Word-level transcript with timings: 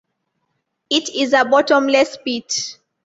It 0.89 1.09
is 1.09 1.31
a 1.33 1.45
bottomless 1.45 2.17
pit. 2.25 2.79